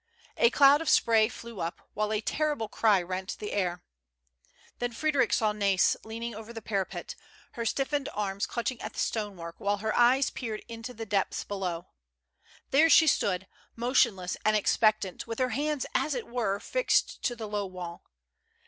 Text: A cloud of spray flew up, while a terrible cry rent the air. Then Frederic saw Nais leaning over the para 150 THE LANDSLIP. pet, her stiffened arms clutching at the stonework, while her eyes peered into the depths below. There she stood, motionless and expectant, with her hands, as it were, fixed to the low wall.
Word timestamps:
A 0.37 0.49
cloud 0.49 0.81
of 0.81 0.89
spray 0.89 1.29
flew 1.29 1.59
up, 1.59 1.87
while 1.93 2.11
a 2.11 2.21
terrible 2.21 2.67
cry 2.67 3.03
rent 3.03 3.35
the 3.37 3.51
air. 3.51 3.83
Then 4.79 4.93
Frederic 4.93 5.31
saw 5.31 5.51
Nais 5.51 5.95
leaning 6.03 6.33
over 6.33 6.51
the 6.51 6.59
para 6.59 6.79
150 6.89 6.95
THE 6.95 7.19
LANDSLIP. 7.19 7.51
pet, 7.51 7.51
her 7.55 7.65
stiffened 7.67 8.09
arms 8.15 8.47
clutching 8.47 8.81
at 8.81 8.93
the 8.93 8.99
stonework, 8.99 9.59
while 9.59 9.77
her 9.77 9.95
eyes 9.95 10.31
peered 10.31 10.63
into 10.67 10.95
the 10.95 11.05
depths 11.05 11.43
below. 11.43 11.89
There 12.71 12.89
she 12.89 13.05
stood, 13.05 13.47
motionless 13.75 14.35
and 14.43 14.55
expectant, 14.55 15.27
with 15.27 15.37
her 15.37 15.49
hands, 15.49 15.85
as 15.93 16.15
it 16.15 16.25
were, 16.27 16.59
fixed 16.59 17.21
to 17.21 17.35
the 17.35 17.47
low 17.47 17.67
wall. 17.67 18.03